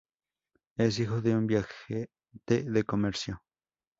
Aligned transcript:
Es 0.77 0.97
hijo 0.97 1.21
de 1.21 1.35
un 1.35 1.45
viajante 1.45 2.07
de 2.47 2.83
comercio. 2.83 3.43